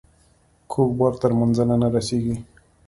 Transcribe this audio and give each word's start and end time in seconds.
کوږ 0.71 0.89
بار 0.99 1.13
تر 1.21 1.31
منزله 1.39 1.75
نه 1.81 1.87
رسیږي. 1.95 2.35